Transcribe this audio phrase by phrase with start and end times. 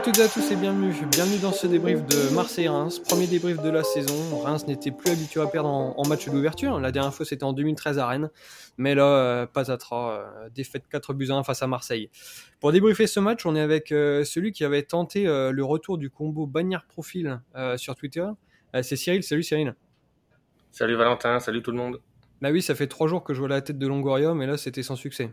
[0.00, 0.94] à toutes et à tous et bienvenue.
[1.10, 3.00] Bienvenue dans ce débrief de Marseille-Reims.
[3.00, 4.38] Premier débrief de la saison.
[4.38, 6.80] Reims n'était plus habitué à perdre en, match d'ouverture.
[6.80, 8.30] La dernière fois c'était en 2013 à Rennes.
[8.78, 9.76] Mais là, euh, pas à.
[9.92, 12.08] Euh, défaite 4 buts à 1 face à Marseille.
[12.60, 16.08] Pour débriefer ce match, on est avec euh, celui qui avait tenté le retour du
[16.08, 17.42] combo bagnard-profil
[17.76, 18.26] sur Twitter.
[18.80, 19.22] C'est Cyril.
[19.22, 19.74] Salut Cyril.
[20.70, 22.00] Salut Valentin, salut tout le monde.
[22.40, 24.56] Bah oui, ça fait 3 jours que je vois la tête de Longoria, mais là
[24.56, 25.30] c'était sans succès.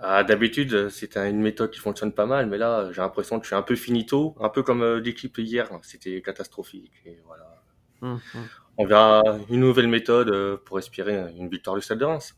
[0.00, 3.48] Ah, D'habitude, c'est une méthode qui fonctionne pas mal, mais là, j'ai l'impression que je
[3.48, 5.68] suis un peu finito, un peu comme euh, l'équipe hier.
[5.82, 6.92] C'était catastrophique.
[7.04, 7.62] Et voilà.
[8.02, 8.44] Hum, hum.
[8.76, 12.36] On verra une nouvelle méthode euh, pour espérer une victoire du Stade de Reims.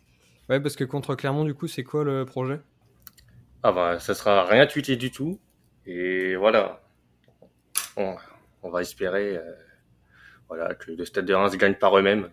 [0.48, 2.60] Ouais, parce que contre Clermont, du coup, c'est quoi le projet?
[3.62, 5.38] Ah bah, ça sera rien tweeté du tout.
[5.84, 6.82] Et voilà.
[7.96, 9.52] On, va espérer euh,
[10.48, 12.30] voilà, que le Stade de Reims gagne par eux-mêmes.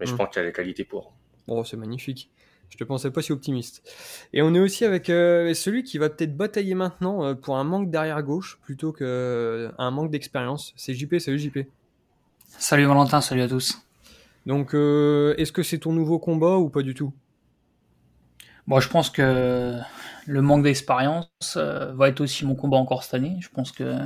[0.00, 0.18] Mais je hum.
[0.18, 1.12] pense qu'il y a les qualités pour.
[1.48, 2.30] Oh, c'est magnifique.
[2.70, 3.82] Je te pensais pas si optimiste.
[4.32, 7.64] Et on est aussi avec euh, celui qui va peut-être batailler maintenant euh, pour un
[7.64, 10.74] manque d'arrière gauche plutôt qu'un euh, manque d'expérience.
[10.76, 11.58] C'est JP, salut JP.
[12.58, 13.82] Salut Valentin, salut à tous.
[14.46, 17.12] Donc est-ce que c'est ton nouveau combat ou pas du tout?
[18.66, 19.78] Bon, je pense que
[20.26, 23.36] le manque d'expérience va être aussi mon combat encore cette année.
[23.40, 23.98] Je pense que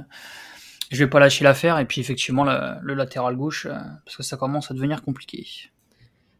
[0.90, 3.68] je vais pas lâcher l'affaire et puis effectivement le latéral gauche
[4.04, 5.46] parce que ça commence à devenir compliqué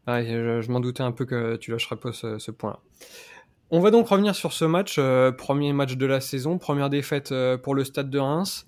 [0.07, 2.79] je, m'en doutais un peu que tu lâcherais pas ce, point-là.
[3.71, 7.31] On va donc revenir sur ce match, euh, premier match de la saison, première défaite
[7.31, 8.67] euh, pour le Stade de Reims.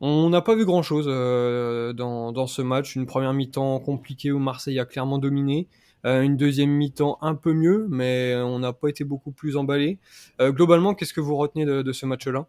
[0.00, 2.96] On n'a pas vu grand-chose euh, dans, ce match.
[2.96, 5.68] Une première mi-temps compliquée où Marseille a clairement dominé.
[6.04, 9.98] une deuxième mi-temps un peu mieux, mais on n'a pas été beaucoup plus emballé.
[10.40, 12.46] globalement, qu'est-ce que vous retenez de ce match-là?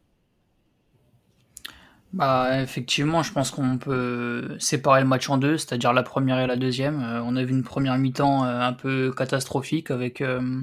[2.14, 6.48] Bah, effectivement, je pense qu'on peut séparer le match en deux, c'est-à-dire la première et
[6.48, 7.02] la deuxième.
[7.02, 10.62] Euh, on a vu une première mi-temps euh, un peu catastrophique avec euh,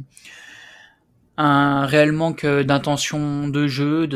[1.38, 4.06] un réel manque d'intention de jeu.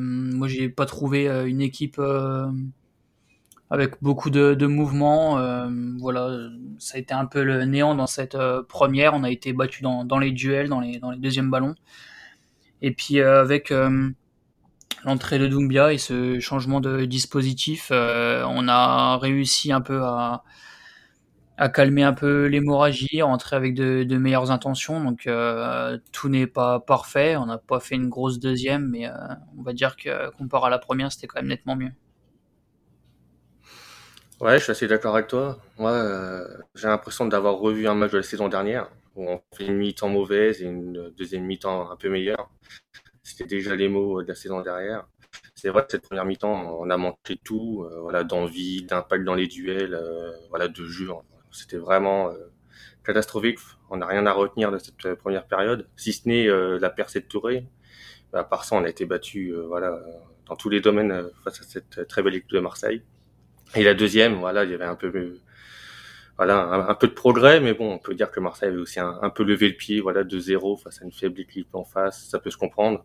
[0.00, 2.00] Moi, j'ai pas trouvé une équipe
[3.70, 5.38] avec beaucoup de, mouvements.
[6.00, 6.30] voilà,
[6.78, 8.36] ça a été un peu le néant dans cette
[8.68, 9.14] première.
[9.14, 11.74] On a été battu dans, dans les duels, dans les, dans les deuxièmes ballons.
[12.82, 13.72] Et puis avec
[15.04, 20.44] l'entrée de Doumbia et ce changement de dispositif, euh, on a réussi un peu à,
[21.56, 25.02] à calmer un peu l'hémorragie, rentrer avec de, meilleures intentions.
[25.02, 27.36] Donc euh, tout n'est pas parfait.
[27.36, 29.12] On n'a pas fait une grosse deuxième, mais euh,
[29.58, 31.92] on va dire que comparé à la première, c'était quand même nettement mieux.
[34.40, 35.58] Ouais, je suis assez d'accord avec toi.
[35.78, 39.76] Moi, j'ai l'impression d'avoir revu un match de la saison dernière où on fait une
[39.76, 42.48] mi-temps mauvaise et une deuxième mi-temps un peu meilleure.
[43.22, 45.06] C'était déjà les mots de la saison derrière.
[45.54, 49.34] C'est vrai que cette première mi-temps, on a manqué tout, euh, voilà, d'envie, d'impact dans
[49.34, 51.08] les duels, euh, voilà, de jeu.
[51.52, 52.50] C'était vraiment euh,
[53.04, 53.58] catastrophique.
[53.90, 56.46] On n'a rien à retenir de cette première période, si ce n'est
[56.78, 57.66] la percée de Touré.
[58.32, 59.98] À part ça, on a été battu, voilà,
[60.46, 63.02] dans tous les domaines face à cette très belle équipe de Marseille.
[63.74, 65.40] Et la deuxième, voilà, il y avait un peu,
[66.40, 69.28] voilà, un, peu de progrès, mais bon, on peut dire que Marseille avait aussi un,
[69.28, 72.38] peu levé le pied, voilà, de zéro face à une faible équipe en face, ça
[72.38, 73.04] peut se comprendre.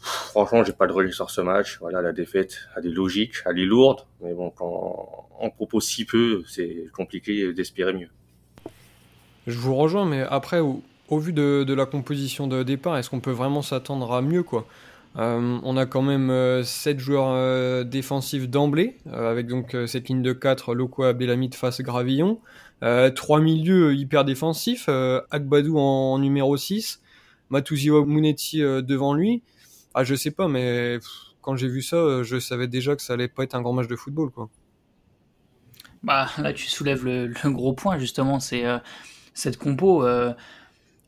[0.00, 1.78] Franchement, j'ai pas de relais sur ce match.
[1.78, 6.04] Voilà, la défaite, elle est logique, elle est lourde, mais bon, quand on propose si
[6.04, 8.10] peu, c'est compliqué d'espérer mieux.
[9.46, 10.82] Je vous rejoins, mais après, au,
[11.12, 14.66] vu de, la composition de départ, est-ce qu'on peut vraiment s'attendre à mieux, quoi?
[15.16, 20.22] Euh, on a quand même 7 euh, joueurs euh, défensifs d'emblée, avec donc cette ligne
[20.22, 22.40] de 4, Loko Abdelhamid face Gravillon.
[22.82, 24.88] 3 milieux hyper défensifs,
[25.30, 27.02] Agbadou en, numéro 6,
[27.50, 29.42] Matuziwa Munetti devant lui
[29.94, 30.98] ah, je sais pas, mais
[31.42, 33.72] quand j'ai vu ça, euh, je savais déjà que ça allait pas être un grand
[33.72, 34.48] match de football, quoi.
[36.02, 38.78] Bah, là, tu soulèves le, gros point, justement, c'est euh,
[39.34, 40.06] cette compo.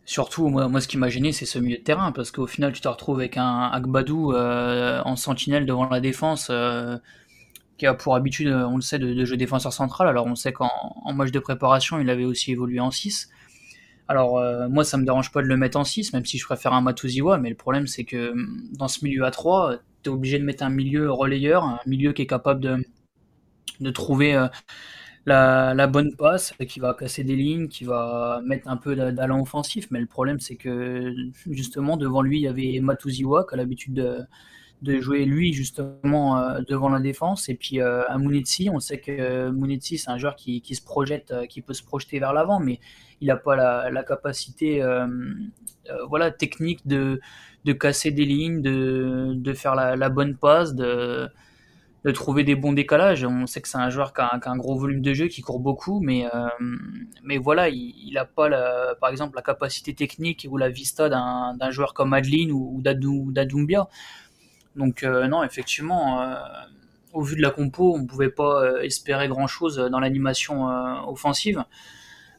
[0.03, 2.47] Euh, surtout, moi, moi, ce qui m'a gêné, c'est ce milieu de terrain, parce qu'au
[2.47, 6.51] final, tu te retrouves avec un Agbadou en sentinelle devant la défense,
[7.79, 10.09] qui a pour habitude, on le sait, de, jouer défenseur central.
[10.09, 10.71] Alors, on sait qu'en
[11.15, 13.31] match de préparation, il avait aussi évolué en 6.
[14.09, 16.45] Alors euh, moi ça me dérange pas de le mettre en 6, même si je
[16.45, 20.11] préfère un Matuziwa, mais le problème c'est que hum, dans ce milieu à 3, tu
[20.11, 22.85] es obligé de mettre un milieu relayeur, un milieu qui est capable de,
[23.81, 24.35] de trouver
[25.29, 29.41] euh, la, bonne passe, qui va casser des lignes, qui va mettre un peu d'allant
[29.41, 31.15] offensif, mais le problème c'est que
[31.51, 36.61] justement devant lui il y avait Matuziwa qui a l'habitude de, jouer lui justement euh,
[36.69, 37.49] devant la défense.
[37.49, 41.63] Et puis à Munetsi on sait que Munetsi c'est un joueur qui, se projette qui
[41.63, 42.81] peut se projeter vers l'avant mais
[43.23, 45.07] il n'a pas la, capacité euh,
[45.89, 47.21] euh, voilà, technique de,
[47.79, 51.29] casser des lignes, de, de faire la, bonne passe, de,
[52.05, 53.25] de trouver des bons décalages.
[53.25, 55.61] On sait que c'est un joueur qui a, un gros volume de jeu, qui court
[55.61, 56.49] beaucoup, mais, euh,
[57.23, 58.49] mais voilà, il n'a pas,
[59.01, 63.89] par exemple, la capacité technique ou la vista d'un joueur comme Adeline ou, ou d'Adoumbia.
[64.77, 66.35] Donc non, effectivement,
[67.13, 70.67] au vu de la compo, on ne pouvait pas espérer grand-chose dans l'animation
[71.07, 71.63] offensive.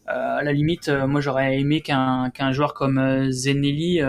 [0.08, 4.02] à la limite, moi j'aurais aimé qu'un joueur comme Zenelli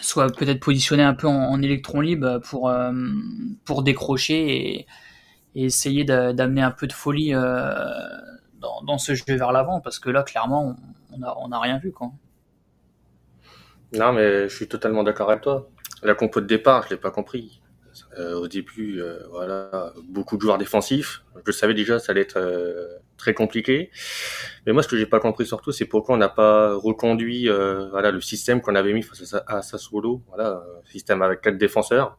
[0.00, 2.72] soit peut-être positionné un peu en, électron libre pour,
[3.64, 4.86] pour décrocher et,
[5.54, 10.76] essayer d'amener un peu de folie dans, ce jeu vers l'avant parce que là, clairement,
[11.12, 11.92] on n'a rien vu.
[11.92, 12.12] Quoi.
[13.92, 15.68] Non, mais je suis totalement d'accord avec toi.
[16.02, 17.60] La compo de départ, je l'ai pas compris.
[18.18, 21.22] Euh, au début, euh, voilà, beaucoup de joueurs défensifs.
[21.46, 23.90] Je savais déjà ça allait être euh, très compliqué.
[24.66, 28.10] Mais moi, ce que j'ai pas compris surtout, c'est pourquoi on n'a pas reconduit, voilà,
[28.10, 30.22] le système qu'on avait mis face à, Sassuolo.
[30.28, 32.18] Voilà, système avec quatre défenseurs.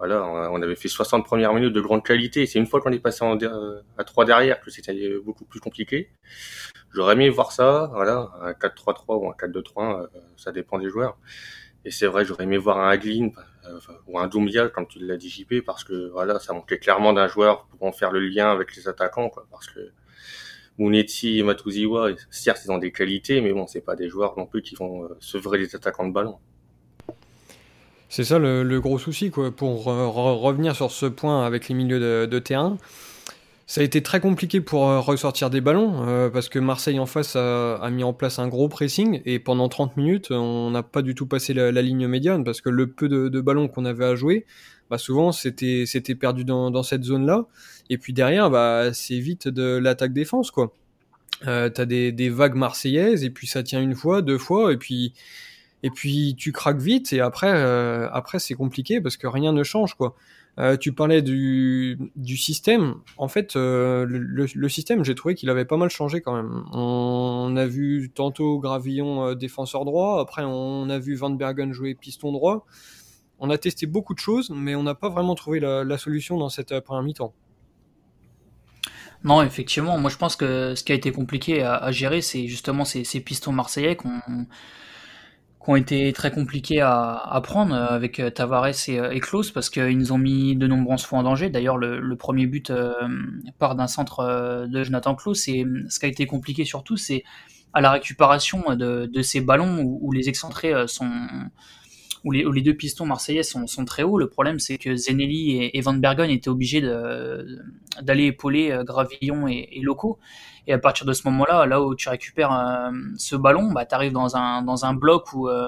[0.00, 2.46] Voilà, on avait fait 60 premières minutes de grande qualité.
[2.46, 6.08] C'est une fois qu'on est passé euh, à 3 derrière que c'était beaucoup plus compliqué.
[6.94, 10.06] J'aurais aimé voir ça, voilà, un 4-3-3 ou un 4-2-3, euh,
[10.38, 11.18] ça dépend des joueurs.
[11.84, 13.42] Et c'est vrai, j'aurais aimé voir un Aglin euh,
[14.06, 17.28] ou un Doumbia, comme tu l'as dit JP, parce que voilà, ça manquait clairement d'un
[17.28, 19.90] joueur pouvant faire le lien avec les attaquants, quoi, parce que
[20.78, 24.46] Mounetti et Matuziwa, certes, ils ont des qualités, mais bon, c'est pas des joueurs non
[24.46, 26.38] plus qui vont sevrer les attaquants de ballon.
[28.08, 29.52] C'est ça le, gros souci, quoi.
[29.52, 32.76] Pour revenir sur ce point avec les milieux de, terrain,
[33.70, 37.06] ça a été très compliqué pour euh, ressortir des ballons, euh, parce que Marseille en
[37.06, 41.02] face a, mis en place un gros pressing, et pendant 30 minutes, on n'a pas
[41.02, 44.16] du tout passé la, ligne médiane, parce que le peu de, ballons qu'on avait à
[44.16, 44.44] jouer,
[44.90, 45.86] bah souvent c'était
[46.18, 47.46] perdu dans, cette zone-là,
[47.90, 50.74] et puis derrière, bah, c'est vite de l'attaque-défense, quoi.
[51.46, 55.12] Euh, t'as des, vagues marseillaises, et puis ça tient une fois, deux fois, et puis
[55.84, 57.50] et puis tu craques vite et après
[58.12, 60.14] après c'est compliqué parce que rien ne change quoi.
[60.60, 61.96] Euh, tu parlais du,
[62.36, 62.96] système.
[63.16, 66.64] En fait, euh, le, système, j'ai trouvé qu'il avait pas mal changé quand même.
[66.72, 71.94] On, a vu tantôt Gravillon euh, défenseur droit, après on a vu Van Bergen jouer
[71.94, 72.66] piston droit.
[73.38, 76.50] On a testé beaucoup de choses, mais on n'a pas vraiment trouvé la, solution dans
[76.50, 77.32] cette première mi-temps.
[79.24, 82.46] Non, effectivement, moi je pense que ce qui a été compliqué à, à gérer, c'est
[82.48, 84.20] justement ces, ces pistons marseillais qu'on
[85.62, 89.20] qui ont été très compliqués à, à prendre euh, avec euh, Tavares et, euh, et
[89.20, 91.50] Klaus parce qu'ils nous ont mis de nombreuses fois en danger.
[91.50, 92.72] D'ailleurs, le, premier but
[93.58, 97.24] part d'un centre de Jonathan Klaus et ce qui a été compliqué surtout, c'est
[97.72, 101.10] à la récupération de, de ces ballons où, où les excentrés sont
[102.24, 104.18] où les, deux pistons marseillais sont, très hauts.
[104.18, 106.80] Le problème, c'est que Zenelli et, et, Van Bergen étaient obligés
[108.02, 109.82] d'aller épauler Gravillon et, et.
[110.66, 113.94] Et à partir de ce moment-là, là où tu récupères euh, ce ballon, bah, tu
[113.94, 115.66] arrives dans un, bloc où, euh,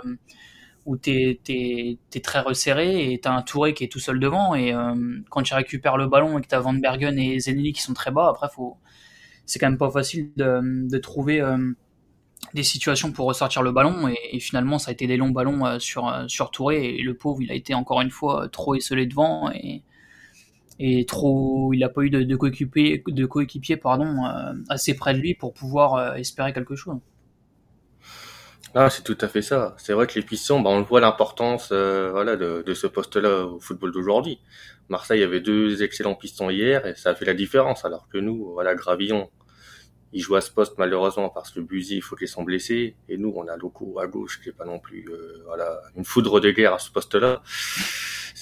[1.03, 4.55] tu es, très resserré et tu as un Touré qui est tout seul devant.
[4.55, 4.95] Et euh,
[5.31, 7.95] quand tu récupères le ballon et que tu as Van Bergen et Zenelli qui sont
[7.95, 8.49] très bas, après,
[9.47, 11.43] c'est quand même pas facile de trouver
[12.55, 14.09] des situations pour ressortir le ballon.
[14.09, 16.97] Et, finalement, ça a été des longs ballons sur, sur Touré.
[16.97, 19.51] Et le pauvre, il a été encore une fois trop esselé devant.
[19.53, 19.83] Et,
[20.85, 25.19] et trop, il n'a pas eu de, coéquipier, de coéquipier pardon, euh, assez près de
[25.19, 26.97] lui pour pouvoir euh, espérer quelque chose.
[28.75, 29.75] Ah, c'est tout à fait ça.
[29.79, 33.47] C'est vrai que les pistons, bah, on voit l'importance euh, voilà, de, de ce poste-là
[33.47, 34.41] au football d'aujourd'hui.
[34.89, 37.85] Marseille avait deux excellents pistons hier et ça a fait la différence.
[37.85, 39.31] Alors que nous, voilà, Gravillon,
[40.13, 42.97] il joue à ce poste malheureusement parce que Buzy, il faut qu'ils sont blessés.
[43.09, 45.07] Et nous, on a Loco à gauche qui est pas non plus
[45.47, 47.43] voilà, une foudre de guerre à ce poste-là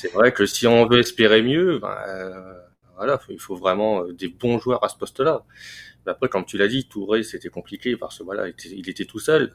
[0.01, 2.55] c'est vrai que si on veut espérer mieux, ben, euh,
[2.97, 5.43] voilà, il faut vraiment euh, des bons joueurs à ce poste-là.
[6.07, 9.55] après, comme tu l'as dit, Touré, c'était compliqué parce que voilà, il était, tout seul.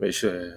[0.00, 0.10] Mais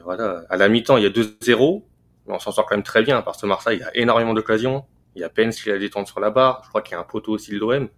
[0.05, 1.83] voilà, à la mi-temps, il y a 2-0,
[2.27, 4.85] mais on s'en sort quand même très bien parce que Marseille a énormément d'occasions.
[5.15, 6.61] Il y a Pence qui a détendre sur la barre.
[6.63, 7.89] Je crois qu'il y a un poteau aussi de l'OM.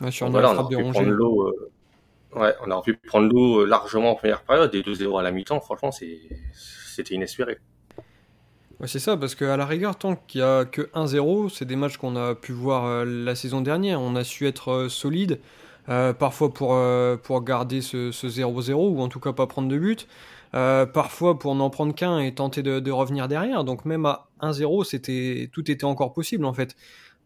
[0.00, 1.48] voilà, on aurait pu prendre l'eau.
[1.48, 1.70] Euh,
[2.34, 5.60] ouais, on aurait pu prendre l'eau largement en première période et 2-0 à la mi-temps.
[5.60, 7.58] Franchement, c'était inespéré
[8.86, 11.96] c'est ça, parce qu'à la rigueur, tant qu'il n'y a que 1-0, c'est des matchs
[11.98, 14.00] qu'on a pu voir euh, la saison dernière.
[14.00, 15.40] On a su être euh, solide,
[15.88, 16.78] euh, parfois pour,
[17.22, 20.08] pour garder ce 0-0, ou en tout cas pas prendre de but,
[20.52, 23.64] parfois pour n'en prendre qu'un et tenter de, revenir derrière.
[23.64, 26.76] Donc même à 1-0, c'était, tout était encore possible en fait.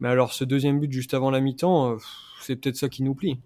[0.01, 1.97] Mais alors ce deuxième but juste avant la mi-temps,
[2.41, 3.39] c'est peut-être ça qui nous plie.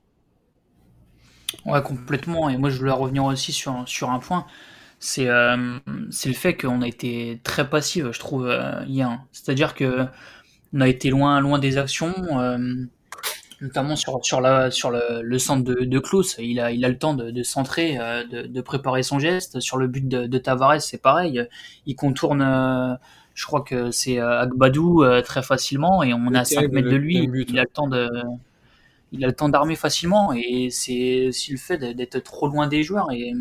[1.66, 2.48] Ouais, complètement.
[2.48, 4.46] Et moi, je voulais revenir aussi sur, sur un point
[5.00, 5.78] c'est euh,
[6.10, 9.18] c'est le fait qu'on a été très passif, je trouve, euh, hier.
[9.32, 10.04] C'est-à-dire que
[10.74, 12.58] on a été loin loin des actions, euh,
[13.62, 16.36] notamment sur sur la sur le, le centre de, de Klaus.
[16.38, 17.96] Il a il a le temps de, de centrer,
[18.30, 19.60] de, de, préparer son geste.
[19.60, 21.48] Sur le but de, de Tavares, c'est pareil.
[21.86, 22.98] Il contourne.
[23.34, 27.26] je crois que c'est Agbadou très facilement et on est à 5 mètres de lui.
[27.48, 28.06] Il a le temps de
[29.12, 32.82] il a le temps d'armer facilement et c'est aussi le fait d'être trop loin des
[32.82, 33.32] joueurs et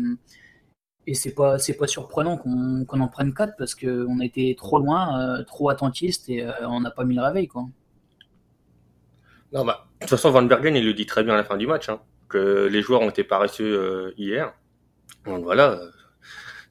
[1.14, 5.42] c'est pas c'est pas surprenant qu'on en prenne 4 parce qu'on a été trop loin,
[5.44, 7.66] trop attentiste et on n'a pas mis le réveil quoi.
[9.52, 11.66] Bah de toute façon Van Bergen il le dit très bien à la fin du
[11.66, 14.52] match hein, que les joueurs ont été paresseux hier.
[15.24, 15.80] Donc voilà,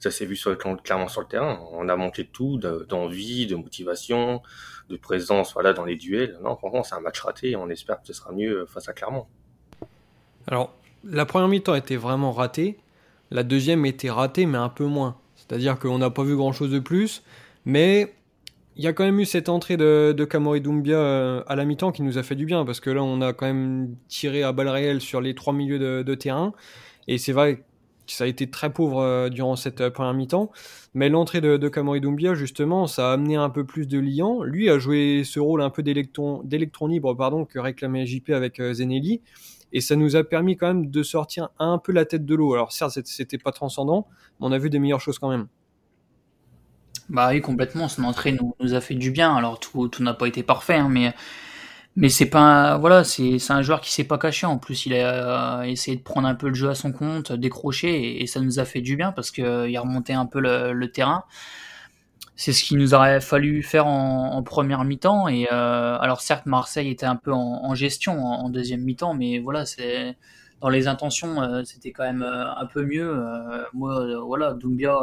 [0.00, 0.36] ça s'est vu
[0.82, 1.60] clairement sur le terrain.
[1.72, 4.42] On a manqué de tout, d'envie, de motivation,
[4.88, 6.38] de présence voilà, dans les duels.
[6.42, 9.26] Non, franchement, c'est un match raté on espère que ce sera mieux face à Clermont.
[10.46, 12.78] Alors, la première mi-temps était vraiment ratée.
[13.30, 15.16] La deuxième était ratée, mais un peu moins.
[15.36, 17.22] C'est-à-dire qu'on n'a pas vu grand-chose de plus.
[17.66, 18.14] Mais
[18.76, 21.66] il y a quand même eu cette entrée de, de Kamori Doumbia euh, à la
[21.66, 22.64] mi-temps qui nous a fait du bien.
[22.64, 25.78] Parce que là, on a quand même tiré à balles réelles sur les trois milieux
[25.78, 26.54] de, de terrain.
[27.06, 27.64] Et c'est vrai
[28.14, 30.50] ça a été très pauvre euh, durant cette euh, première mi-temps.
[30.94, 34.42] Mais l'entrée de, de Kamori Doumbia, justement, ça a amené un peu plus de liant.
[34.42, 36.42] Lui a joué ce rôle un peu d'électron
[36.86, 39.20] libre pardon, que réclamait JP avec euh, Zenelli.
[39.72, 42.54] Et ça nous a permis quand même de sortir un peu la tête de l'eau.
[42.54, 44.08] Alors certes, c'était pas transcendant,
[44.40, 45.46] mais on a vu des meilleures choses quand même.
[47.08, 47.88] Bah oui, complètement.
[47.88, 49.34] Son entrée nous, a fait du bien.
[49.34, 51.14] Alors tout, tout n'a pas été parfait, hein, mais
[52.00, 54.46] mais c'est pas voilà, c'est un joueur qui s'est pas caché.
[54.46, 58.22] En plus, il a essayé de prendre un peu le jeu à son compte, décrocher,
[58.22, 61.24] et, ça nous a fait du bien parce qu'il a remonté un peu le, terrain.
[62.36, 65.28] C'est ce qu'il nous aurait fallu faire en, première mi-temps.
[65.28, 69.66] Et euh, alors certes, Marseille était un peu en, gestion en, deuxième mi-temps, mais voilà,
[69.66, 70.16] c'est
[70.62, 73.22] dans les intentions, euh, c'était quand même euh, un peu mieux.
[73.74, 74.98] moi, voilà, Doumbia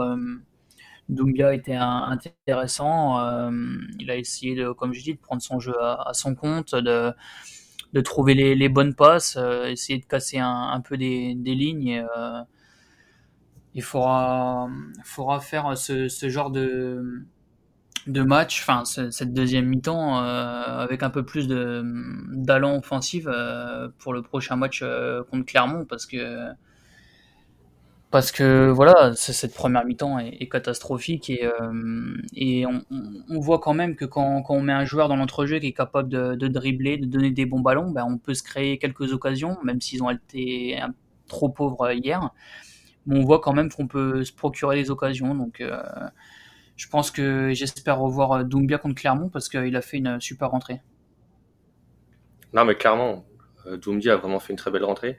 [1.09, 3.19] Doumbia était intéressant.
[3.19, 3.51] Euh,
[3.99, 7.13] il a essayé, de, comme je dis, de prendre son jeu à, son compte, de,
[7.93, 12.05] de trouver les, bonnes passes, euh, essayer de casser un, peu des, lignes.
[12.17, 12.41] Euh,
[13.73, 14.69] il faudra,
[15.03, 17.25] faudra faire ce, genre de,
[18.07, 23.27] de match, enfin cette deuxième mi-temps avec un peu plus d'allant offensif
[23.99, 24.83] pour le prochain match
[25.29, 26.51] contre Clermont parce que
[28.17, 32.65] parce que voilà, cette première mi-temps est, catastrophique et, euh,
[33.29, 36.09] on, voit quand même que quand, on met un joueur dans l'entrejeu qui est capable
[36.09, 39.79] de, dribbler, de donner des bons ballons, ben on peut se créer quelques occasions, même
[39.81, 40.79] s'ils ont été
[41.27, 42.31] trop pauvres hier.
[43.05, 45.35] Mais on voit quand même qu'on peut se procurer des occasions.
[45.35, 45.79] Donc euh,
[46.75, 50.81] je pense que j'espère revoir Doumbia contre Clermont parce qu'il a fait une super rentrée.
[52.51, 53.25] Non mais clairement,
[53.67, 55.17] euh, Doumbia a vraiment fait une très belle rentrée.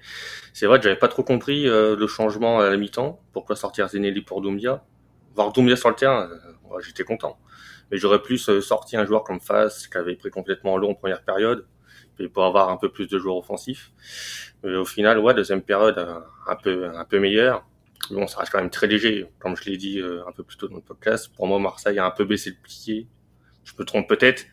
[0.53, 3.21] C'est vrai que j'avais pas trop compris euh, le changement à la mi-temps.
[3.33, 4.85] Pourquoi sortir Zenelli pour Doumbia?
[5.35, 7.39] Voir Doumbia sur le terrain, euh, j'étais content.
[7.91, 11.23] Mais j'aurais plus sorti un joueur comme Fass, qui avait pris complètement long en première
[11.23, 11.67] période,
[12.35, 13.93] pour avoir un peu plus de joueurs offensifs.
[14.63, 15.99] Mais au final, ouais, deuxième période
[16.47, 17.65] un peu un peu meilleure.
[18.11, 20.69] Bon, ça reste quand même très léger, comme je l'ai dit un peu plus tôt
[20.69, 21.31] dans le podcast.
[21.35, 23.07] Pour moi, Marseille a un peu baissé le pied.
[23.65, 24.45] Je me trompe peut-être,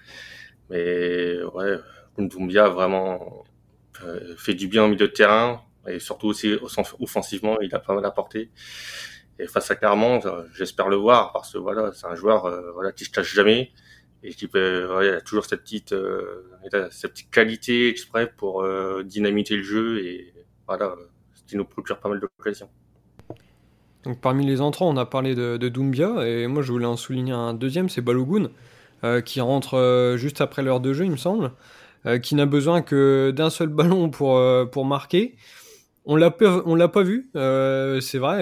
[0.69, 1.77] mais ouais,
[2.17, 3.49] Doumbia vraiment euh,
[4.37, 6.55] fait du bien au milieu de terrain et surtout aussi
[6.99, 8.49] offensivement, il a pas mal apporté.
[9.39, 10.21] Et face à Clermont,
[10.53, 13.71] j'espère le voir parce que voilà, c'est un joueur euh, voilà qui se cache jamais
[14.23, 16.43] et qui peut, il a toujours cette petite, euh,
[16.89, 18.65] cette petite qualité exprès pour
[19.03, 20.33] dynamiter le jeu et
[20.67, 20.95] voilà,
[21.33, 22.69] ce qui nous procure pas mal d'occasions.
[24.03, 26.95] Donc parmi les entrants, on a parlé de, de, Doumbia et moi je voulais en
[26.95, 28.49] souligner un deuxième, c'est Balogun
[29.23, 31.51] qui rentre juste après l'heure de jeu, il me semble.
[32.05, 35.35] Euh, qui n'a besoin que d'un seul ballon pour, euh, pour marquer.
[36.05, 38.37] On l'a l'a pas vu, euh, c'est vrai,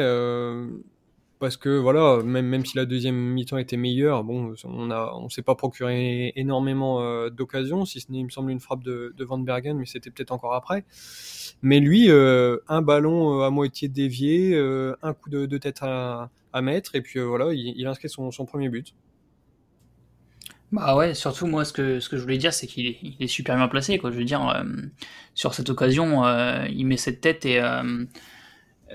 [1.39, 5.29] parce que voilà, même, même si la deuxième mi-temps était meilleure, bon, on a, on
[5.29, 9.23] s'est pas procuré énormément d'occasions, si ce n'est, il me semble, une frappe de, de
[9.23, 10.83] Van Bergen, mais c'était peut-être encore après.
[11.61, 14.57] Mais lui, un ballon à moitié dévié,
[15.01, 18.29] un coup de, de tête à, à, mettre, et puis voilà, il, il inscrit son,
[18.31, 18.93] son premier but.
[20.73, 22.87] Bah ouais, surtout moi ce que ce que je voulais dire c'est qu'il
[23.19, 24.09] est, super bien placé quoi.
[24.09, 24.63] Je veux dire euh,
[25.35, 28.05] sur cette occasion euh, il met cette tête et euh,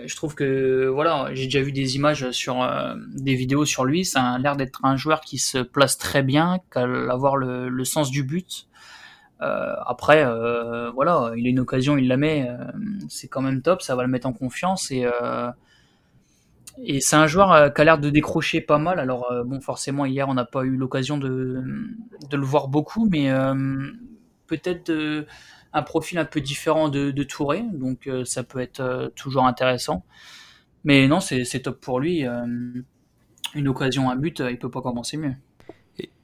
[0.04, 2.68] je trouve que voilà j'ai déjà vu des images sur
[3.14, 4.04] des vidéos sur lui.
[4.04, 6.82] Ça a l'air d'être un joueur qui se place très bien, qui a
[7.12, 8.66] avoir le, le sens du but.
[9.40, 10.24] après
[10.94, 12.48] voilà il a une occasion il la met,
[13.08, 15.06] c'est quand même top, ça va le mettre en confiance et
[16.82, 18.98] et c'est un joueur euh, qui a l'air de décrocher pas mal.
[18.98, 21.62] Alors, euh, bon, forcément, hier, on n'a pas eu l'occasion de,
[22.30, 23.54] de, le voir beaucoup, mais euh,
[24.46, 24.92] peut-être
[25.72, 30.04] un profil un peu différent de, de Touré, donc ça peut être toujours intéressant.
[30.84, 32.24] Mais non, c'est top pour lui.
[33.54, 35.34] une occasion, un but, il peut pas commencer mieux.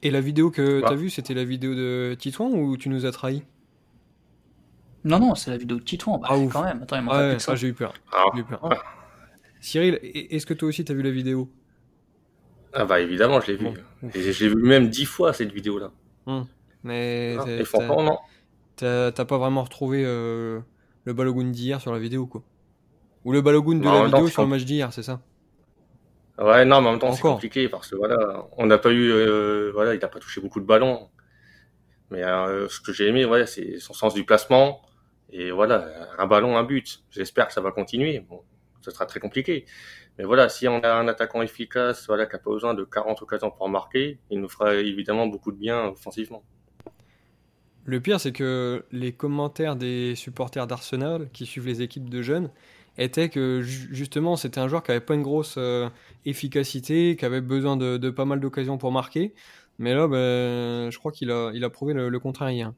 [0.01, 3.05] Et, la vidéo que tu as vue, c'était la vidéo de Titouan ou tu nous
[3.05, 3.43] as trahi?
[5.03, 6.17] Non, non, c'est la vidéo de Titouan.
[6.17, 6.81] Bah, ah, quand même.
[6.81, 7.93] Attends, il ouais, ah, j'ai eu peur.
[8.11, 8.23] Ah.
[8.33, 8.69] J'ai eu peur.
[9.65, 11.49] Cyril, est-ce que toi aussi tu as vu la vidéo?
[12.71, 13.67] Ah bah évidemment, je l'ai vu.
[14.13, 15.91] J'ai vu même dix fois cette vidéo-là.
[16.27, 16.45] Hum.
[16.83, 17.45] Mais ah,
[18.75, 20.59] t'as pas vraiment retrouvé euh,
[21.05, 22.43] le Balogun d'hier sur la vidéo, quoi.
[23.23, 25.19] Ou le Balogun de la vidéo sur le match d'hier, c'est ça?
[26.37, 29.71] Ouais, non, mais en même temps, c'est compliqué parce que voilà, on n'a pas eu,
[29.71, 31.09] voilà, il n'a pas touché beaucoup de ballons.
[32.11, 34.83] Mais ce que j'ai aimé, voilà, c'est son sens du placement.
[35.31, 37.03] Et voilà, un ballon, un but.
[37.09, 38.19] J'espère que ça va continuer.
[38.19, 38.43] Bon,
[38.85, 39.65] ce sera très compliqué.
[40.17, 43.21] Mais voilà, si on a un attaquant efficace, voilà, qui n'a pas besoin de 40
[43.21, 46.43] occasions pour marquer, il nous fera évidemment beaucoup de bien offensivement.
[47.83, 52.49] Le pire, c'est que les commentaires des supporters d'Arsenal qui suivent les équipes de jeunes
[52.97, 55.89] étaient que justement c'était un joueur qui avait pas une grosse euh,
[56.25, 59.35] efficacité, qui avait besoin de, pas mal d'occasions pour marquer.
[59.77, 62.73] Mais là, ben, je crois qu'il a, il a prouvé le, contraire hier.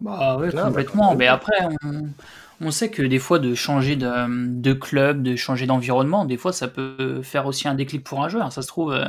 [0.00, 1.14] Bah oui, complètement.
[1.14, 2.08] Mais après, on,
[2.70, 7.22] sait que des fois, de changer de, club, de changer d'environnement, des fois, ça peut
[7.22, 8.52] faire aussi un déclic pour un joueur.
[8.52, 9.06] Ça se trouve, euh,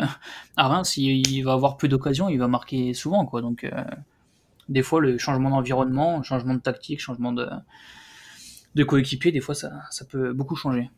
[0.55, 3.25] à Reims, il, va avoir peu d'occasions, il va marquer souvent.
[3.25, 3.41] quoi.
[3.41, 3.71] Donc, euh,
[4.69, 9.69] des fois, le changement d'environnement, changement de tactique, changement de, coéquipier, des fois, ça,
[10.09, 10.89] peut beaucoup changer.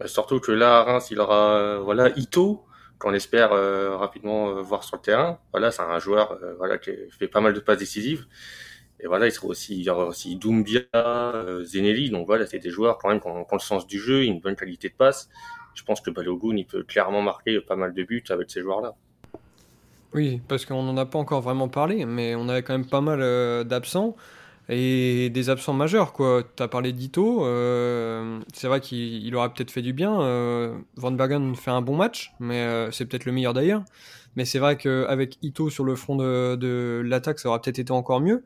[0.00, 2.64] Bah, surtout que là, à Reims, il aura euh, voilà, Ito,
[2.98, 3.50] qu'on espère
[3.98, 5.38] rapidement voir sur le terrain.
[5.52, 8.26] Voilà, c'est un joueur voilà, qui fait pas mal de passes décisives.
[9.02, 10.82] Et voilà, il sera aussi, y aura aussi Doumbia,
[11.64, 12.10] Zenelli.
[12.10, 14.56] Donc voilà, c'est des joueurs quand même qui ont, le sens du jeu, une bonne
[14.56, 15.28] qualité de passe.
[15.74, 18.94] Je pense que Balogun, il peut clairement marquer pas mal de buts avec ces joueurs-là.
[20.14, 23.00] Oui, parce qu'on n'en a pas encore vraiment parlé, mais on avait quand même pas
[23.00, 24.14] mal d'absents
[24.68, 26.12] et des absents majeurs.
[26.12, 26.42] quoi.
[26.56, 30.20] Tu as parlé d'Ito, euh, c'est vrai qu'il aurait peut-être fait du bien.
[30.20, 33.82] Euh, Van Bergen fait un bon match, mais euh, c'est peut-être le meilleur d'ailleurs.
[34.36, 38.20] Mais c'est vrai qu'avec Ito sur le front de, l'attaque, ça aurait peut-être été encore
[38.20, 38.44] mieux.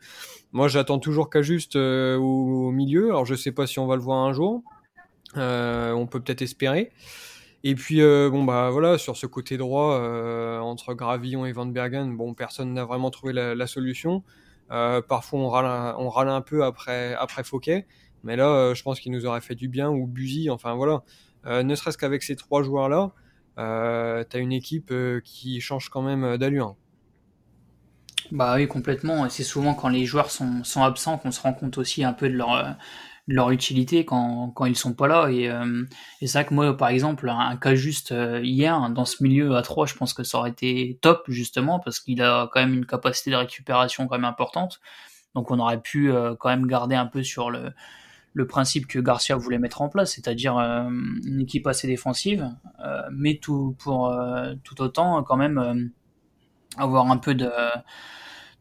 [0.53, 3.09] Moi, j'attends toujours qu'à juste au, milieu.
[3.09, 4.63] Alors, je sais pas si on va le voir un jour.
[5.37, 6.91] on peut peut-être espérer.
[7.63, 9.99] Et puis, bon, bah voilà, sur ce côté droit,
[10.61, 14.23] entre Gravillon et Van Bergen, bon, personne n'a vraiment trouvé la solution.
[14.71, 17.87] Euh, parfois, on râle, un peu après, après Fouquet.
[18.25, 21.03] Mais là, euh, je pense qu'il nous aurait fait du bien, ou Buzy, enfin voilà.
[21.47, 23.13] Euh, ne serait-ce qu'avec ces trois joueurs-là,
[23.59, 24.93] euh, tu as une équipe
[25.25, 26.77] qui change quand même d'allure.
[28.33, 29.27] Bah oui, complètement.
[29.27, 32.29] Et c'est souvent quand les joueurs sont, absents qu'on se rend compte aussi un peu
[32.29, 32.37] de
[33.29, 35.29] leur, utilité quand, quand ils sont pas là.
[35.29, 35.85] Et, euh,
[36.21, 39.63] c'est vrai que moi, par exemple, un cas juste euh, hier, dans ce milieu à
[39.63, 42.87] 3, je pense que ça aurait été top, justement, parce qu'il a quand même une
[42.87, 44.81] capacité de récupération quand même importante.
[45.35, 47.73] Donc on aurait pu euh, quand même garder un peu sur le,
[48.37, 52.51] le principe que Garcia voulait mettre en place, c'est-à-dire une équipe assez défensive,
[53.11, 54.15] mais tout, pour
[54.63, 55.91] tout autant quand même
[56.77, 57.49] avoir un peu de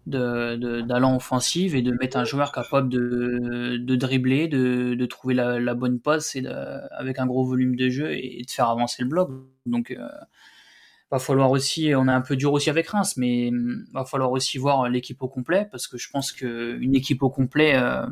[0.07, 5.73] d'allant offensive et de mettre un joueur capable de, de dribbler, de, de trouver la,
[5.73, 6.45] bonne passe et
[6.91, 9.31] avec un gros volume de jeu et de faire avancer le bloc.
[9.67, 10.07] Euh,
[11.15, 14.31] va falloir aussi, on est un peu dur aussi avec Reims, mais mm, va falloir
[14.31, 18.05] aussi voir l'équipe au complet parce que je pense que une équipe au complet euh,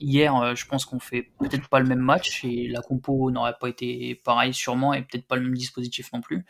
[0.00, 3.56] hier, euh, je pense qu'on fait peut-être pas le même match et la compo n'aurait
[3.60, 6.44] pas été pareil sûrement et peut-être pas le même dispositif non plus.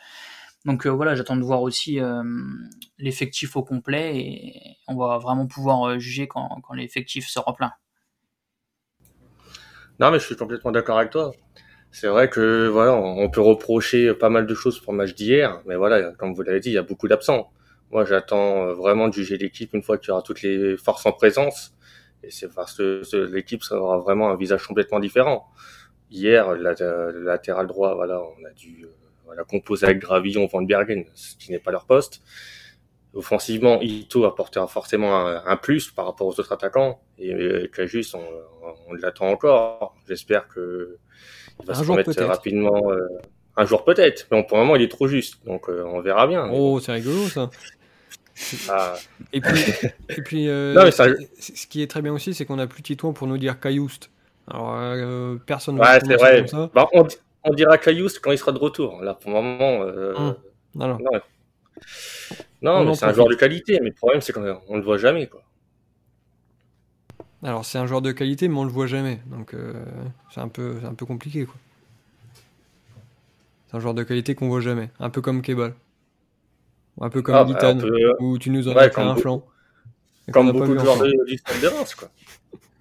[0.65, 2.23] Donc euh, voilà, j'attends de voir aussi euh,
[2.97, 7.71] l'effectif au complet et on va vraiment pouvoir euh, juger quand, l'effectif sera plein.
[9.99, 11.31] Non, mais je suis complètement d'accord avec toi.
[11.91, 15.61] C'est vrai que voilà, on peut reprocher pas mal de choses pour le match d'hier,
[15.65, 17.51] mais voilà, comme vous l'avez dit, il y a beaucoup d'absents.
[17.91, 21.11] Moi, j'attends vraiment de juger l'équipe une fois qu'il y aura toutes les forces en
[21.11, 21.73] présence.
[22.23, 23.01] Et c'est parce que
[23.33, 25.47] l'équipe aura vraiment un visage complètement différent.
[26.11, 28.85] Hier, le latéral droit, voilà, on a dû
[29.25, 32.21] voilà, composé avec Gravillon, Van Bergen, ce qui n'est pas leur poste.
[33.13, 37.01] Offensivement, Ito apportera forcément un, plus par rapport aux autres attaquants.
[37.17, 38.23] Et Cajus, on,
[38.87, 39.95] on l'attend encore.
[40.07, 40.99] J'espère que
[41.59, 42.91] il va se remettre rapidement.
[42.91, 43.07] Euh,
[43.57, 46.27] un jour peut-être, mais pour le moment il est trop juste, donc euh, on verra
[46.27, 46.49] bien.
[46.51, 47.49] Oh, c'est rigolo ça.
[48.69, 48.95] Ah.
[49.33, 49.61] Et puis,
[50.09, 53.27] et puis euh, ce qui est très bien aussi, c'est qu'on a plus Titouan pour
[53.27, 54.09] nous dire Caillouste.
[54.47, 54.73] Alors,
[55.45, 56.47] personne ne ouais, c'est vrai.
[56.47, 56.71] Ça.
[56.73, 57.05] Bah, on,
[57.43, 59.01] on dira Caillouste quand il sera de retour.
[59.01, 59.81] Là, pour le moment.
[60.15, 60.35] Hum.
[60.75, 60.87] Non,
[62.61, 62.85] non.
[62.85, 65.27] mais c'est un joueur de qualité, mais le problème, c'est qu'on ne le voit jamais.
[65.27, 65.41] Quoi.
[67.43, 69.19] Alors, c'est un joueur de qualité, mais on le voit jamais.
[69.27, 69.73] Donc, euh,
[70.33, 71.45] c'est un, peu, un peu compliqué.
[71.45, 71.55] Quoi.
[73.67, 74.89] C'est un joueur de qualité qu'on voit jamais.
[74.99, 75.73] Un peu comme Kebal.
[77.01, 77.73] Un peu comme ah, bah,
[78.19, 79.45] où tu nous en as fait un flanc.
[80.31, 82.09] Comme beaucoup de joueurs de, quoi.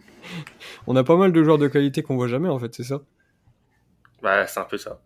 [0.86, 3.00] on a pas mal de joueurs de qualité qu'on voit jamais, en fait, c'est ça
[4.22, 5.00] bah, c'est un peu ça.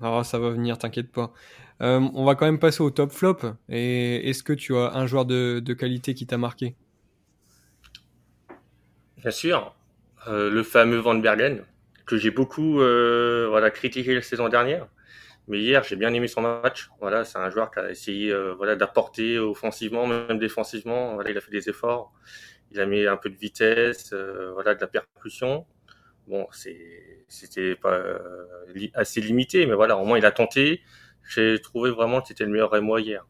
[0.00, 1.32] Alors, ça va venir, t'inquiète pas.
[1.80, 3.38] Euh, on va quand même passer au top flop.
[3.68, 6.74] Et est-ce que tu as un joueur de, qualité qui t'a marqué?
[9.18, 9.74] Bien sûr.
[10.26, 11.64] Euh, le fameux Van Bergen,
[12.06, 14.88] que j'ai beaucoup euh, voilà, critiqué la saison dernière.
[15.46, 16.90] Mais hier, j'ai bien aimé son match.
[17.00, 21.14] Voilà, c'est un joueur qui a essayé voilà, d'apporter offensivement, même défensivement.
[21.14, 22.12] Voilà, il a fait des efforts.
[22.70, 24.12] Il a mis un peu de vitesse,
[24.52, 25.64] voilà, de la percussion.
[26.26, 27.98] Bon, c'était pas
[28.92, 30.82] assez limité, mais voilà, au moins il a tenté.
[31.26, 33.26] J'ai trouvé vraiment que c'était le meilleur Rémois hier.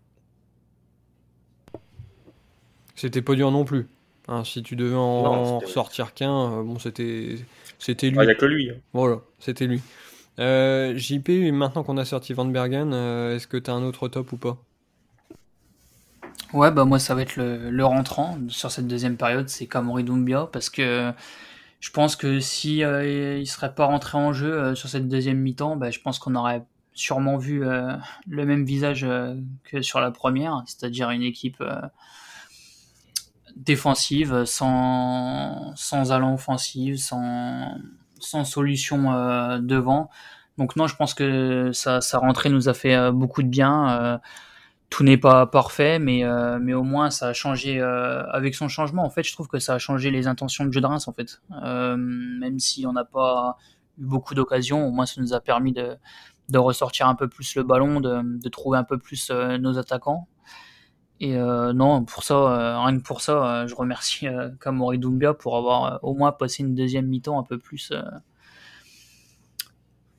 [2.97, 3.87] C'était pas dur non plus.
[4.29, 7.37] Hein, si tu devais en sortir qu'un, bon, c'était
[7.79, 8.19] c'était lui.
[8.21, 8.71] Il n'y a que lui.
[8.71, 8.75] Hein.
[8.93, 9.81] Voilà, c'était lui.
[10.39, 14.09] Euh, JP, maintenant qu'on a sorti Van Bergen, euh, est-ce que tu as un autre
[14.09, 14.57] top ou pas?
[16.53, 20.49] Ouais, bah moi ça va être le, rentrant sur cette deuxième période, c'est Kamori Doumbia,
[20.51, 21.13] parce que
[21.81, 25.77] je pense que si euh, il serait pas rentré en jeu sur cette deuxième mi-temps,
[25.77, 26.65] bah, je pense qu'on aurait
[26.95, 29.07] sûrement vu le même visage
[29.65, 31.63] que sur la première, c'est-à-dire une équipe
[33.57, 37.77] défensive, sans, sans allant offensive, sans,
[38.21, 40.11] sans solution euh, devant.
[40.57, 44.01] Donc non, je pense que sa, sa rentrée nous a fait euh, beaucoup de bien.
[44.01, 44.19] Euh,
[44.91, 46.25] tout n'est pas parfait, mais,
[46.63, 49.05] mais au moins ça a changé avec son changement.
[49.05, 51.13] En fait, je trouve que ça a changé les intentions de jeu de Reims, en
[51.13, 51.43] fait.
[51.51, 53.59] même si on n'a pas
[53.99, 55.99] eu beaucoup d'occasions, au moins ça nous a permis de,
[56.49, 60.27] de ressortir un peu plus le ballon, de, de trouver un peu plus nos attaquants.
[61.21, 64.27] Et euh, non, pour ça, euh, rien que pour ça, euh, je remercie
[64.61, 67.93] Kamori Doumbia pour avoir au moins passé une deuxième mi-temps un peu plus.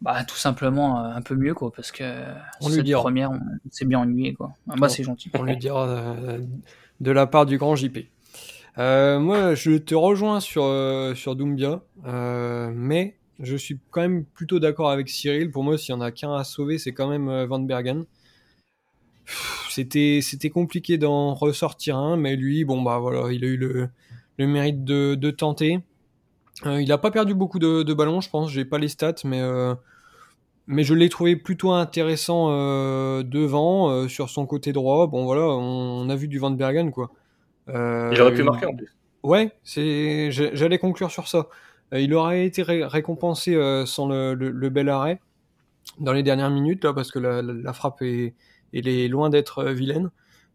[0.01, 2.03] Bah, tout simplement un peu mieux, quoi, parce que
[2.62, 4.53] on cette première, on s'est bien ennuyé, quoi.
[4.65, 5.29] Moi, c'est gentil.
[5.38, 6.07] On lui dira
[6.99, 7.97] de la part du grand JP.
[8.77, 10.63] moi, je te rejoins sur,
[11.15, 15.51] sur Doumbia, mais je suis quand même plutôt d'accord avec Cyril.
[15.51, 18.05] Pour moi, s'il y en a qu'un à sauver, c'est quand même Van Bergen
[19.79, 23.89] c'était c'était compliqué d'en ressortir un, mais lui, bon bah voilà, il a eu le,
[24.37, 25.79] le mérite de, de tenter.
[26.65, 28.51] Euh, il a pas perdu beaucoup de, de ballons, je pense.
[28.51, 29.73] J'ai pas les stats, mais euh,
[30.67, 35.07] mais je l'ai trouvé plutôt intéressant euh, devant, sur son côté droit.
[35.07, 37.11] Bon voilà, on, a vu du Van Bergen quoi.
[37.67, 37.73] il
[38.19, 38.93] aurait pu marquer en plus.
[39.23, 41.47] Ouais, c'est j'allais conclure sur ça.
[41.93, 45.21] il aurait été récompensé sans le, le, bel arrêt
[45.99, 48.33] dans les dernières minutes là, parce que la, la frappe est
[48.73, 50.10] il est loin d'être euh, vilaine.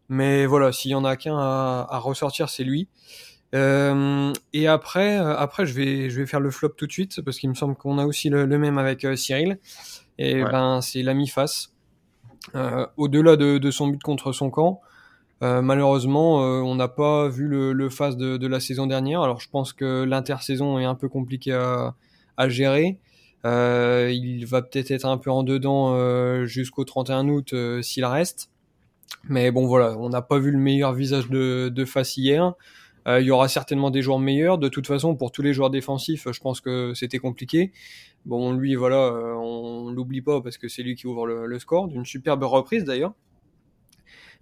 [0.09, 2.87] Mais voilà, s'il y en a qu'un à, ressortir, c'est lui.
[3.55, 7.21] Euh, et après, euh, après, je vais, je vais faire le flop tout de suite
[7.21, 9.59] parce qu'il me semble qu'on a aussi le, même avec Cyril.
[10.17, 11.73] Et ben, c'est l'ami face.
[12.97, 14.79] Au-delà de, son but contre son camp,
[15.41, 19.21] malheureusement, on n'a pas vu le, le face de, la saison dernière.
[19.21, 21.95] Alors, je pense que l'intersaison est un peu compliquée à,
[22.37, 22.99] à gérer.
[23.45, 28.03] Euh, il va peut-être être un peu en dedans euh, jusqu'au 31 août euh, s'il
[28.05, 28.49] reste.
[29.29, 32.53] Mais bon voilà, on n'a pas vu le meilleur visage de, de face hier.
[33.07, 34.57] il y aura certainement des joueurs meilleurs.
[34.57, 37.71] De toute façon, pour tous les joueurs défensifs, je pense que c'était compliqué.
[38.25, 42.05] Bon, lui, voilà, on l'oublie pas parce que c'est lui qui ouvre le, score d'une
[42.05, 43.13] superbe reprise d'ailleurs.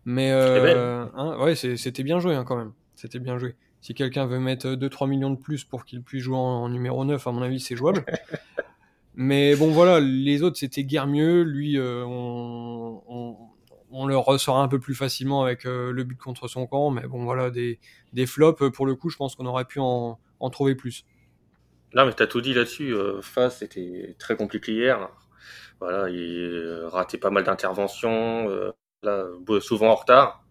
[0.05, 2.71] Mais hein, ouais, c'était bien joué hein, quand même.
[2.95, 3.55] C'était bien joué.
[3.81, 7.25] Si quelqu'un veut mettre 2-3 millions de plus pour qu'il puisse jouer en numéro 9,
[7.27, 8.05] à mon avis, c'est jouable.
[9.15, 11.43] Mais bon, voilà, les autres, c'était guère mieux.
[11.43, 13.37] Lui, euh, on,
[13.91, 16.89] on, le ressort un peu plus facilement avec euh, le but contre son camp.
[16.89, 17.79] Mais bon, voilà, des,
[18.13, 21.05] des flops, pour le coup, je pense qu'on aurait pu en, en, trouver plus.
[21.93, 22.91] Non, mais tu as tout dit là-dessus.
[22.91, 25.09] Euh, face, c'était très compliqué hier.
[25.79, 28.47] Voilà, il ratait pas mal d'interventions.
[29.03, 29.25] là,
[29.59, 30.43] souvent en retard.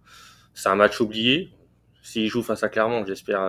[0.55, 1.51] C'est un match oublié.
[2.03, 3.41] S'il joue face à Clermont, j'espère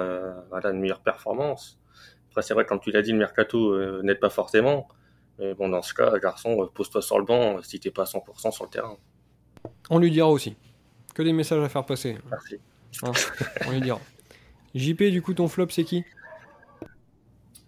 [0.50, 1.80] voilà, une meilleure performance.
[2.30, 4.88] Après, c'est vrai, comme tu l'as dit, le mercato n'aide pas forcément.
[5.40, 8.04] Mais bon, dans ce cas, garçon, euh, pose-toi sur le banc euh, si t'es pas
[8.04, 8.98] à 100% sur le terrain.
[9.90, 10.56] On lui dira aussi.
[11.16, 12.18] Que des messages à faire passer.
[12.30, 12.58] Merci.
[13.04, 13.12] Hein,
[13.68, 14.00] on lui dira.
[14.76, 16.04] JP, du coup, ton flop, c'est qui?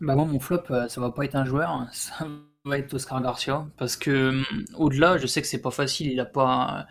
[0.01, 1.89] Bah moi, mon flop, euh, ça va pas être un joueur, hein.
[1.93, 2.27] ça
[2.65, 4.41] va être Oscar Garcia, parce que
[4.75, 6.87] au-delà, je sais que c'est pas facile, il a pas,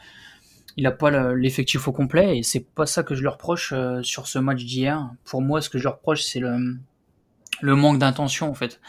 [0.76, 4.28] il a pas l'effectif au complet, et c'est pas ça que je lui reproche sur
[4.28, 5.10] ce match d'hier.
[5.24, 6.78] Pour moi, ce que je lui reproche, c'est le,
[7.60, 8.80] le manque d'intention en fait.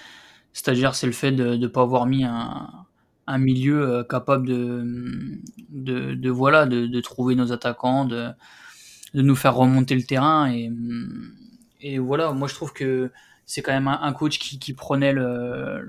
[0.56, 2.70] C'est-à-dire, c'est le fait de ne pas avoir mis un,
[3.28, 5.36] un milieu euh, capable de,
[5.70, 8.30] de, voilà, de, de, trouver nos attaquants, de,
[9.14, 10.50] de nous faire remonter le terrain.
[10.50, 10.72] Et,
[11.82, 13.12] et voilà, moi je trouve que
[13.46, 15.82] c'est quand même un, coach qui, qui prenait le,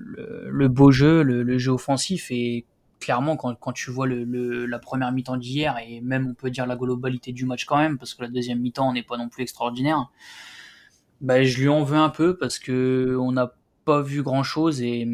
[0.51, 2.33] le, beau jeu, le, jeu offensif.
[2.33, 2.67] Et
[2.99, 6.67] clairement, quand, quand tu vois le, la première mi-temps d'hier, et même on peut dire
[6.67, 9.45] la globalité du match quand même, parce que la deuxième mi-temps n'est pas non plus
[9.45, 10.11] extraordinaire,
[11.21, 13.55] bah, je lui en veux un peu parce que on a
[13.87, 15.09] pas vu grand chose et,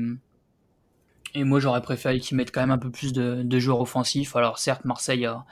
[1.35, 4.35] et moi j'aurais préféré qu'ils mettent quand même un peu plus de, joueurs offensifs.
[4.35, 5.45] Alors certes, Marseille a,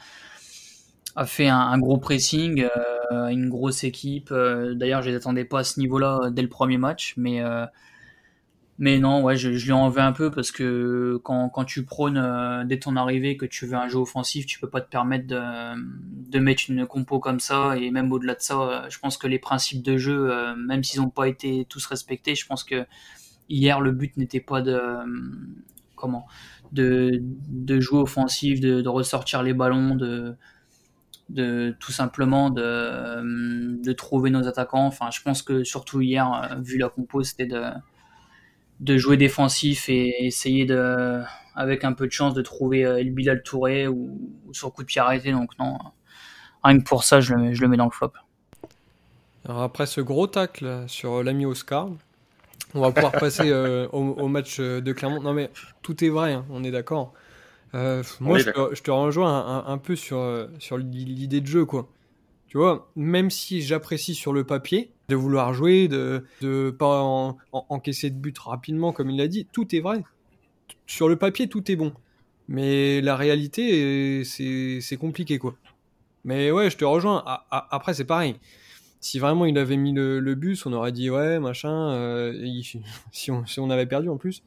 [1.15, 2.67] a fait un, gros pressing,
[3.13, 4.31] euh, une grosse équipe.
[4.33, 7.67] Euh, d'ailleurs, je les attendais pas à ce niveau-là dès le premier match, mais euh,
[8.81, 12.65] mais non, ouais, je, lui en veux un peu parce que quand, quand tu prônes
[12.67, 16.31] dès ton arrivée que tu veux un jeu offensif, tu peux pas te permettre de,
[16.31, 17.77] de mettre une compo comme ça.
[17.77, 21.11] Et même au-delà de ça, je pense que les principes de jeu, même s'ils n'ont
[21.11, 22.87] pas été tous respectés, je pense que
[23.51, 24.81] hier, le but n'était pas de
[25.95, 26.27] comment
[26.73, 30.37] de, de jouer offensif, de, de, ressortir les ballons, de,
[31.29, 34.87] de tout simplement de, de trouver nos attaquants.
[34.87, 37.63] Enfin, je pense que surtout hier, vu la compo, c'était de,
[38.81, 41.21] de jouer défensif et essayer de,
[41.55, 44.87] avec un peu de chance, de trouver El Bilal Touré ou, ou, sur coup de
[44.87, 45.33] pied arrêté.
[45.33, 45.79] Donc non,
[46.63, 48.13] rien que pour ça, je le, je le mets dans le flop.
[49.47, 51.89] Alors après ce gros tacle sur l'ami Oscar,
[52.75, 55.23] on va pouvoir passer euh, au, au, match de Clermont.
[55.23, 55.51] Non mais
[55.83, 57.13] tout est vrai, hein, on est d'accord.
[57.75, 61.65] Euh, moi, je, te, je, te, rejoins un, un, peu sur, sur l'idée de jeu,
[61.65, 61.89] quoi.
[62.49, 67.37] Tu vois, même si j'apprécie sur le papier de vouloir jouer, de ne pas en,
[67.53, 70.03] en, encaisser de but rapidement, comme il l'a dit, tout est vrai.
[70.87, 71.93] Sur le papier, tout est bon.
[72.49, 75.55] Mais la réalité, c'est compliqué, quoi.
[76.25, 77.23] Mais ouais, je te rejoins.
[77.51, 78.37] Après, c'est pareil
[79.01, 81.91] si vraiment il avait mis le, bus, on aurait dit ouais, machin.
[81.93, 82.33] Euh,
[83.13, 84.43] si, on, si, on, avait perdu en plus,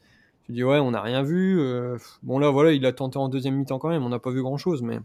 [0.46, 1.60] tu dis ouais, on n'a rien vu.
[1.60, 4.04] Euh, bon là, voilà, il a tenté en deuxième mi-temps quand même.
[4.04, 5.00] On n'a pas vu grand chose, mais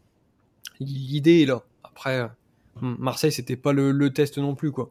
[0.80, 1.62] l'idée est là.
[1.82, 2.28] Après,
[2.80, 4.90] Marseille, c'était pas le, test non plus quoi.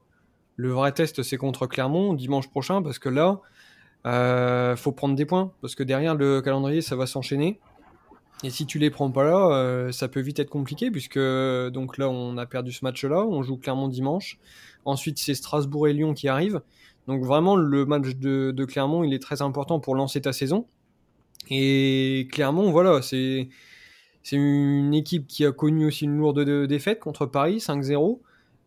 [0.58, 3.40] Le vrai test, c'est contre Clermont dimanche prochain, parce que là,
[4.06, 7.60] euh, faut prendre des points, parce que derrière le calendrier, ça va s'enchaîner.
[8.44, 11.98] Et si tu les prends pas là, euh, ça peut vite être compliqué puisque donc
[11.98, 14.38] là on a perdu ce match-là, on joue Clermont dimanche.
[14.86, 16.62] Ensuite c'est Strasbourg et Lyon qui arrivent.
[17.08, 20.68] Donc vraiment le match de, de, Clermont il est très important pour lancer ta saison.
[21.50, 23.50] Et Clermont voilà c'est
[24.22, 28.20] c'est une équipe qui a connu aussi une lourde défaite contre Paris 5-0.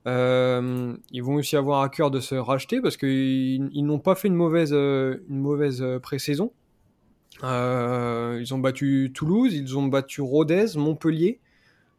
[0.07, 4.15] Euh, ils vont aussi avoir à cœur de se racheter parce qu'ils ils, n'ont pas
[4.15, 6.53] fait une mauvaise une mauvaise pré-saison.
[7.43, 11.41] Euh, ils ont battu Toulouse, ils ont battu Rodez, Montpellier.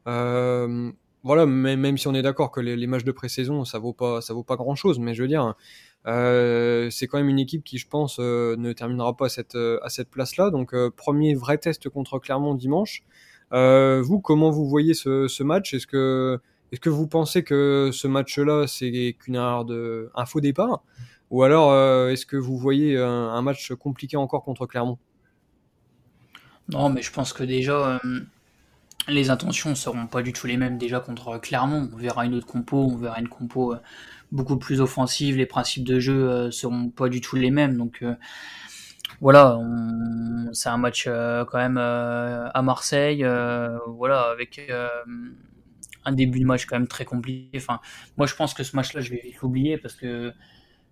[0.07, 0.91] Euh,
[1.23, 4.21] voilà, même, même, si on est d'accord que les, matchs de pré-saison, ça vaut pas,
[4.21, 5.55] ça vaut pas grand chose, mais je veux dire,
[6.07, 9.55] euh, c'est quand même une équipe qui, je pense, euh, ne terminera pas à cette,
[9.55, 10.49] à cette place-là.
[10.49, 13.03] Donc, euh, premier vrai test contre Clermont dimanche.
[13.53, 15.73] Euh, vous, comment vous voyez ce, ce match?
[15.73, 16.39] Est-ce que,
[16.71, 20.83] est-ce que vous pensez que ce match-là, c'est qu'une erreur de, faux départ?
[21.29, 21.73] Ou alors,
[22.09, 24.97] est-ce que vous voyez un, un match compliqué encore contre Clermont?
[26.69, 28.19] Non, mais je pense que déjà, euh,
[29.07, 31.89] les intentions seront pas du tout les mêmes déjà contre Clermont.
[31.93, 33.77] On verra une autre compo, on verra une compo euh,
[34.31, 37.77] beaucoup plus offensive, les principes de jeu euh, seront pas du tout les mêmes.
[37.77, 38.15] Donc euh,
[39.19, 39.59] voilà,
[40.53, 43.25] c'est un match euh, quand même à Marseille,
[43.87, 44.61] voilà, avec
[46.05, 47.57] un début de match quand même très compliqué.
[47.57, 47.79] Enfin,
[48.17, 50.33] moi je pense que ce match-là, je vais l'oublier parce que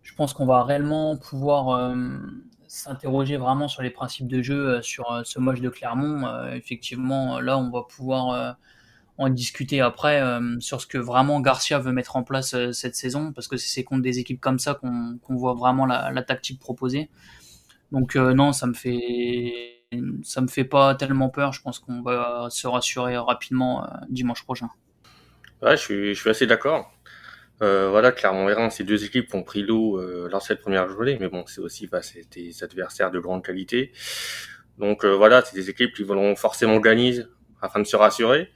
[0.04, 1.94] je pense qu'on va réellement pouvoir
[2.70, 6.26] s'interroger vraiment sur les principes de jeu sur ce match de Clermont.
[6.28, 8.52] Euh, effectivement, là, on va pouvoir euh,
[9.18, 13.34] en discuter après euh, sur ce que vraiment Garcia veut mettre en place cette saison,
[13.34, 16.60] parce que c'est contre des équipes comme ça qu'on qu voit vraiment la, la, tactique
[16.60, 17.10] proposée.
[17.92, 19.76] Donc non, ça me fait
[20.24, 21.54] ça me fait pas tellement peur.
[21.54, 24.70] Je pense qu'on va se rassurer rapidement dimanche prochain.
[25.62, 26.94] Ouais, je suis, je suis assez d'accord.
[27.62, 30.62] Euh, voilà, Clermont et Reims, ces deux équipes ont pris l'eau euh, lors de cette
[30.62, 33.92] première journée, mais bon, c'est aussi bah, c'est des adversaires de grande qualité.
[34.78, 37.24] Donc euh, voilà, c'est des équipes qui vont forcément gagner
[37.62, 38.50] afin de se rassurer.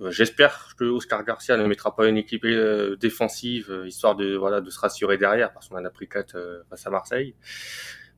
[0.00, 4.60] Euh, j'espère que Oscar Garcia ne mettra pas une équipe euh, défensive histoire de voilà
[4.60, 7.34] de se rassurer derrière, parce qu'on en a pris quatre face à Marseille.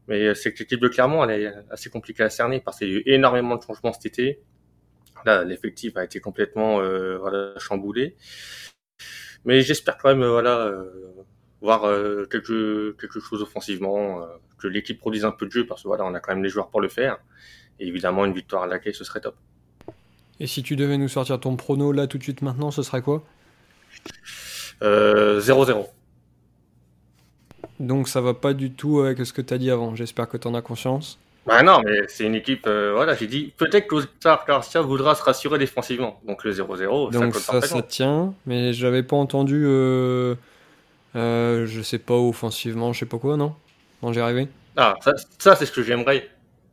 [0.08, 2.94] Mais c'est que l'équipe de Clermont, elle est assez compliquée à cerner parce qu'il y
[2.94, 4.42] a eu énormément de changements cet été.
[5.24, 6.78] Là, l'effectif a été complètement
[7.18, 8.16] voilà, chamboulé.
[9.46, 10.90] Mais j'espère quand même, euh, voilà, euh,
[11.62, 14.26] voir euh, quelque, quelque chose offensivement,
[14.58, 16.50] que l'équipe produise un peu de jeu, parce que voilà, on a quand même les
[16.50, 17.18] joueurs pour le faire.
[17.78, 19.36] Et évidemment, une victoire à laquelle ce serait top.
[20.40, 23.02] Et si tu devais nous sortir ton prono là tout de suite maintenant, ce serait
[23.02, 23.24] quoi?
[24.82, 24.82] 0-0.
[24.82, 25.84] Euh,
[27.78, 29.94] Donc ça va pas du tout avec ce que tu as dit avant.
[29.94, 31.18] J'espère que tu en as conscience.
[31.46, 32.66] Bah non, mais c'est une équipe.
[32.66, 36.20] Euh, voilà, j'ai dit peut-être qu'Oscar Garcia voudra se rassurer défensivement.
[36.26, 37.12] Donc le 0-0.
[37.12, 38.34] Donc ça, ça, ça tient.
[38.46, 39.64] Mais j'avais pas entendu.
[39.64, 40.34] Euh,
[41.14, 43.54] euh, je sais pas offensivement, je sais pas quoi, non?
[44.02, 44.48] Non, j'ai rêvé.
[44.76, 46.28] Ah, ça, ça c'est ce que j'aimerais.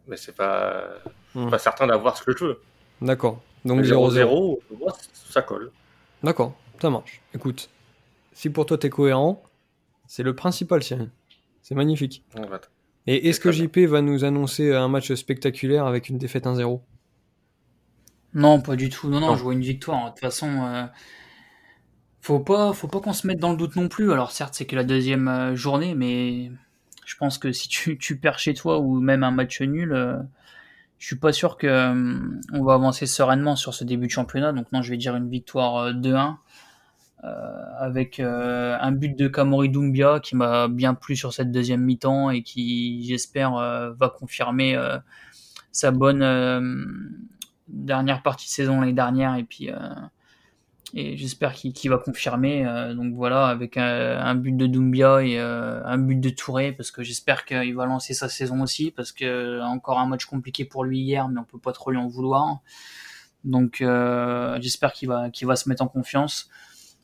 [0.08, 0.86] Mais c'est pas,
[1.36, 1.52] hum.
[1.52, 2.62] pas certain d'avoir ce que je veux.
[3.00, 3.42] D'accord.
[3.64, 4.58] Donc 0-0.
[5.30, 5.72] Ça colle.
[6.24, 7.22] D'accord, ça marche.
[7.36, 7.70] Écoute,
[8.34, 9.44] si pour toi t'es cohérent,
[10.08, 11.10] c'est le principal, Cyril.
[11.62, 12.24] C'est magnifique.
[12.38, 12.70] En fait.
[13.06, 16.82] Et est-ce que JP va nous annoncer un match spectaculaire avec une défaite 1-0
[18.34, 19.10] Non, pas du tout.
[19.10, 20.06] Non, non, non, je vois une victoire.
[20.06, 20.86] De toute façon, euh,
[22.24, 24.14] faut pas, faut pas qu'on se mette dans le doute non plus.
[24.14, 26.50] Alors certes, c'est que la deuxième euh, journée, mais
[27.06, 30.18] je pense que si tu, tu perds chez toi ou même un match nul, euh,
[31.00, 32.18] je suis pas sûr que euh,
[32.54, 34.54] on va avancer sereinement sur ce début de championnat.
[34.54, 36.38] Donc non, je vais dire une victoire 2-1.
[37.78, 42.44] Avec un but de Kamori Doumbia qui m'a bien plu sur cette deuxième mi-temps et
[42.44, 43.54] qui, j'espère,
[43.98, 44.78] va confirmer
[45.72, 47.00] sa bonne
[47.68, 49.70] dernière partie de saison l'année dernière et puis
[50.96, 52.68] et j'espère qu'il va confirmer.
[52.68, 56.92] Euh, donc voilà, avec un, but de Doumbia et euh, un but de Touré, parce
[56.92, 60.84] que j'espère qu'il va lancer sa saison aussi, parce que encore un match compliqué pour
[60.84, 62.60] lui hier, mais on peut pas trop lui en vouloir.
[63.44, 66.50] Donc euh, j'espère qu'il va qu'il va se mettre en confiance.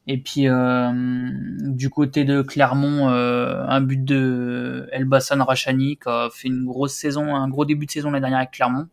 [0.08, 6.66] Et puis du côté de Clermont, un but de Elbassan Rachani qui a fait une
[6.66, 8.88] grosse saison, un gros début de saison l'année dernière avec Clermont.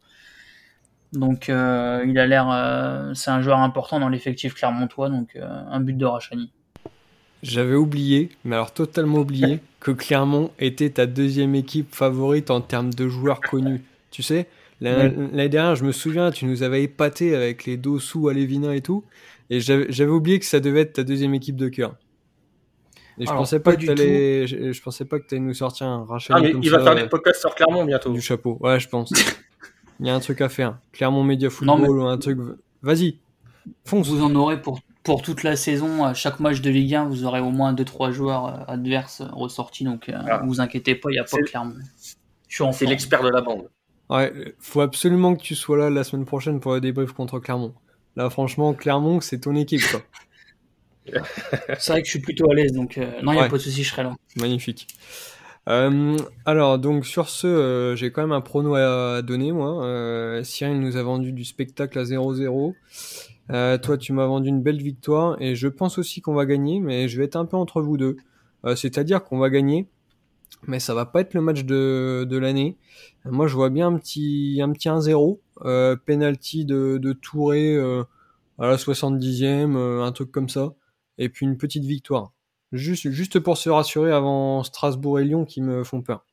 [1.13, 5.47] Donc euh, il a l'air, euh, c'est un joueur important dans l'effectif clermontois, donc euh,
[5.71, 6.51] un but de Rachani.
[7.43, 12.93] J'avais oublié, mais alors totalement oublié, que Clermont était ta deuxième équipe favorite en termes
[12.93, 13.83] de joueurs connus.
[14.11, 14.47] Tu sais,
[14.81, 19.05] l'année dernière, je me souviens, tu nous avais épaté avec les Dossou, Alévina et tout,
[19.51, 21.97] et j'avais oublié que ça devait être ta deuxième équipe de cœur.
[23.19, 25.87] Et je pensais pas, que t'allais, je, je, pensais pas que tu allais nous sortir
[25.87, 26.39] un Rachani.
[26.39, 28.13] Ah, mais il va faire des podcasts sur Clermont bientôt.
[28.13, 29.11] Du chapeau, ouais, je pense.
[30.01, 30.79] Il y a un truc à faire.
[30.93, 32.39] Clairement, Média Football ou un truc.
[32.83, 33.19] Vas-y,
[33.85, 34.09] fonce.
[34.09, 36.05] Vous en aurez pour, pour toute la saison.
[36.05, 39.85] À chaque match de Ligue 1, vous aurez au moins 2-3 joueurs euh, adverses ressortis.
[39.85, 41.77] Donc, ne euh, vous inquiétez pas, il n'y a pas Clermont.
[42.73, 43.69] C'est l'expert de la bande.
[44.09, 47.75] Ouais, faut absolument que tu sois là la semaine prochaine pour le débrief contre Clermont.
[48.17, 50.03] Là, franchement, Clermont, c'est ton équipe, quoi.
[51.79, 53.59] c'est vrai que je suis plutôt à l'aise, donc euh, non, il n'y a pas
[53.59, 54.17] de souci, je serai là.
[54.37, 54.89] Magnifique.
[55.69, 60.41] Euh, alors, donc sur ce, euh, j'ai quand même un prono à, donner, moi.
[60.45, 62.75] Cyril nous a vendu du spectacle à 0-0.
[63.53, 66.81] Euh, toi, tu m'as vendu une belle victoire et je pense aussi qu'on va gagner,
[66.81, 68.17] mais je vais être un peu entre vous deux.
[68.75, 69.87] C'est-à-dire qu'on va gagner,
[70.67, 72.77] mais ça va pas être le match de, de l'année.
[73.25, 75.39] Moi, je vois bien un petit, un petit 1-0,
[76.05, 77.77] penalty de, de Touré
[78.59, 80.75] à la 70e, un truc comme ça,
[81.19, 82.33] et puis une petite victoire.
[82.73, 86.25] Juste, juste pour se rassurer avant Strasbourg et Lyon qui me font peur.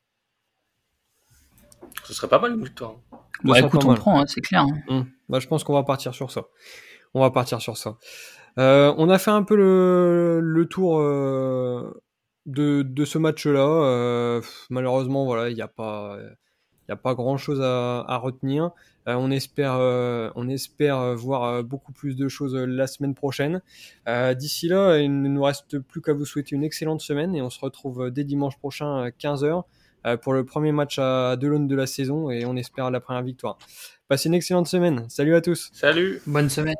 [2.04, 2.96] Ce serait pas mal une victoire.
[3.44, 4.62] Bah, écoute, on prend, hein, c'est clair.
[4.62, 4.82] Hein.
[4.88, 5.06] Hum.
[5.28, 6.44] Bah, je pense qu'on va partir sur ça.
[7.14, 7.96] On va partir sur ça.
[8.58, 12.02] Euh, on a fait un peu le, le tour euh,
[12.46, 13.66] de, de, ce match-là.
[13.66, 16.18] Euh, malheureusement, voilà, il n'y a pas,
[16.88, 18.70] il a pas grand-chose à, à, retenir.
[19.08, 23.60] Euh, on espère, euh, on espère voir euh, beaucoup plus de choses la semaine prochaine.
[24.06, 27.50] D'ici là, il ne nous reste plus qu'à vous souhaiter une excellente semaine et on
[27.50, 29.62] se retrouve dès dimanche prochain à 15h
[30.20, 33.58] pour le premier match à Delaune de la saison et on espère la première victoire.
[34.08, 35.06] Passez une excellente semaine.
[35.08, 35.70] Salut à tous.
[35.72, 36.20] Salut.
[36.26, 36.76] Bonne semaine.